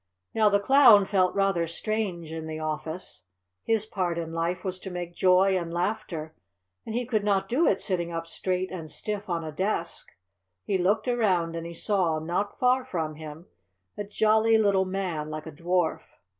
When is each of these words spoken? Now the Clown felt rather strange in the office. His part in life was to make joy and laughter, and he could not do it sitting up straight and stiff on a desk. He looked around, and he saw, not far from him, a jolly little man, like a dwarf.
Now 0.33 0.49
the 0.49 0.59
Clown 0.59 1.05
felt 1.05 1.35
rather 1.35 1.67
strange 1.67 2.33
in 2.33 2.47
the 2.47 2.57
office. 2.57 3.25
His 3.65 3.85
part 3.85 4.17
in 4.17 4.33
life 4.33 4.63
was 4.63 4.79
to 4.79 4.89
make 4.89 5.13
joy 5.13 5.55
and 5.55 5.71
laughter, 5.71 6.33
and 6.87 6.95
he 6.95 7.05
could 7.05 7.23
not 7.23 7.47
do 7.47 7.67
it 7.67 7.79
sitting 7.79 8.11
up 8.11 8.25
straight 8.25 8.71
and 8.71 8.89
stiff 8.89 9.29
on 9.29 9.43
a 9.43 9.51
desk. 9.51 10.07
He 10.65 10.79
looked 10.79 11.07
around, 11.07 11.55
and 11.55 11.67
he 11.67 11.75
saw, 11.75 12.17
not 12.17 12.57
far 12.57 12.83
from 12.83 13.13
him, 13.13 13.45
a 13.95 14.03
jolly 14.03 14.57
little 14.57 14.85
man, 14.85 15.29
like 15.29 15.45
a 15.45 15.51
dwarf. 15.51 16.01